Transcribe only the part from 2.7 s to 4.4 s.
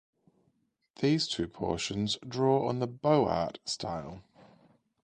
the Beaux-Art style.